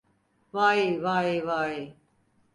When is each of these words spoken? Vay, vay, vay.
Vay, 0.57 0.81
vay, 1.03 1.29
vay. 1.51 1.79